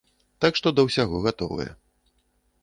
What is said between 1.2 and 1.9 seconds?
гатовыя.